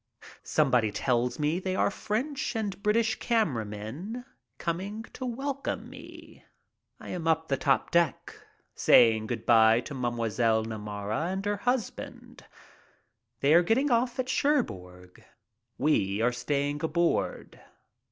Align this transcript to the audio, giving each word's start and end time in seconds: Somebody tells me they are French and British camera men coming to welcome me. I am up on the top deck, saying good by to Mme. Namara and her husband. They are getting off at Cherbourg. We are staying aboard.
Somebody 0.41 0.91
tells 0.91 1.37
me 1.37 1.59
they 1.59 1.75
are 1.75 1.91
French 1.91 2.55
and 2.55 2.81
British 2.81 3.19
camera 3.19 3.63
men 3.65 4.25
coming 4.57 5.03
to 5.13 5.27
welcome 5.27 5.91
me. 5.91 6.43
I 6.99 7.09
am 7.09 7.27
up 7.27 7.41
on 7.41 7.45
the 7.49 7.57
top 7.57 7.91
deck, 7.91 8.35
saying 8.73 9.27
good 9.27 9.45
by 9.45 9.79
to 9.81 9.93
Mme. 9.93 10.17
Namara 10.27 11.27
and 11.31 11.45
her 11.45 11.57
husband. 11.57 12.43
They 13.41 13.53
are 13.53 13.61
getting 13.61 13.91
off 13.91 14.17
at 14.17 14.27
Cherbourg. 14.27 15.23
We 15.77 16.19
are 16.19 16.31
staying 16.31 16.83
aboard. 16.83 17.61